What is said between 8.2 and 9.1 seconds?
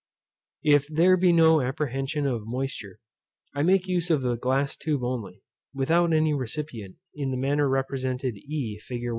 e fig.